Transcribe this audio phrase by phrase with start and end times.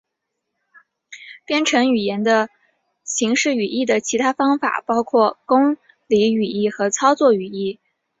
[1.45, 2.49] 编程语言的
[3.03, 5.77] 形式语义的其他方法包括公
[6.07, 7.79] 理语义和操作语义。